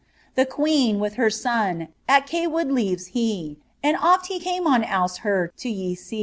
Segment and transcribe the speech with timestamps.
[0.33, 5.17] The queen, with her son, At Cawood leaves he, And oft he came on Ouse
[5.17, 6.19] Her to y aee."